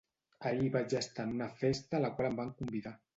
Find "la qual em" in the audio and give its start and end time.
2.07-2.41